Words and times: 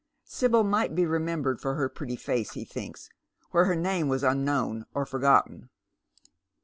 Sibyl 0.23 0.63
might 0.63 0.95
be 0.95 1.05
remembered 1.05 1.61
for 1.61 1.75
her 1.75 1.87
pretty 1.87 2.15
face, 2.15 2.53
he 2.53 2.65
thinks, 2.65 3.07
where 3.51 3.65
her 3.65 3.75
name 3.75 4.07
was 4.07 4.23
imknown 4.23 4.85
or 4.95 5.05
forgotten. 5.05 5.69